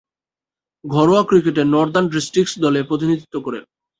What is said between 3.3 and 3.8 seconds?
করছেন।